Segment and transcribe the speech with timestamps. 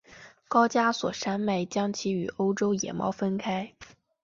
[0.47, 3.71] 高加索山脉将其与欧洲野猫分开。